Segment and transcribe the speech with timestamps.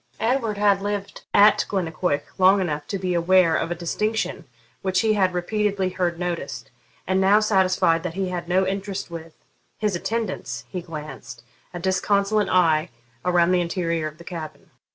[0.19, 4.45] Edward had lived at Glennaquoich long enough to be aware of a distinction
[4.81, 6.71] which he had repeatedly heard noticed,
[7.05, 9.35] and now satisfied that he had no interest with
[9.77, 12.89] his attendants, he glanced a disconsolate eye
[13.23, 14.71] around the interior of the cabin.